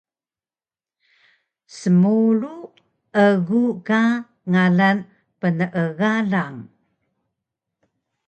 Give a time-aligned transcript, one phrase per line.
[1.79, 2.53] Smulu
[3.25, 4.01] egu ka
[4.51, 4.97] ngalan
[5.39, 6.57] pnegalang